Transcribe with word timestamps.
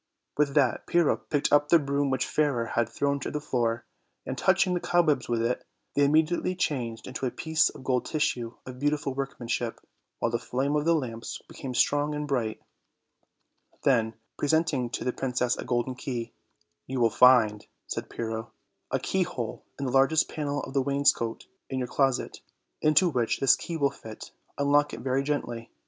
With 0.35 0.55
that 0.55 0.87
Pyrrho 0.87 1.15
picked 1.29 1.53
up 1.53 1.69
the 1.69 1.77
broom 1.77 2.09
which 2.09 2.25
Fairer 2.25 2.65
had 2.65 2.89
thrown 2.89 3.19
on 3.23 3.31
the 3.33 3.39
floor, 3.39 3.85
and, 4.25 4.35
touching 4.35 4.73
the 4.73 4.79
cobwebs 4.79 5.29
with 5.29 5.43
it, 5.43 5.63
they 5.93 6.03
immediately 6.03 6.55
changed 6.55 7.05
into 7.05 7.27
a 7.27 7.29
piece 7.29 7.69
of 7.69 7.83
gold 7.83 8.05
tissue 8.05 8.55
of 8.65 8.79
beautiful 8.79 9.13
workmanship, 9.13 9.79
while 10.17 10.31
the 10.31 10.39
flame 10.39 10.75
of 10.75 10.85
the 10.85 10.95
lamps 10.95 11.39
became 11.47 11.75
strong 11.75 12.15
and 12.15 12.27
bright; 12.27 12.59
then, 13.83 14.15
presenting 14.39 14.89
to 14.89 15.03
the 15.03 15.13
princess 15.13 15.55
a 15.55 15.65
golden 15.65 15.93
key: 15.93 16.33
"You 16.87 16.99
will 16.99 17.11
find," 17.11 17.67
said 17.85 18.09
Pyrrho, 18.09 18.51
"a 18.89 18.97
keyhole 18.97 19.67
in 19.77 19.85
the 19.85 19.91
largest 19.91 20.27
panel 20.27 20.63
of 20.63 20.73
the 20.73 20.81
wainscot 20.81 21.45
in 21.69 21.77
your 21.77 21.87
closet, 21.87 22.41
into 22.81 23.07
which 23.07 23.39
this 23.39 23.55
key 23.55 23.77
will 23.77 23.91
fit; 23.91 24.31
unlock 24.57 24.95
it 24.95 25.01
very 25.01 25.21
gently. 25.21 25.69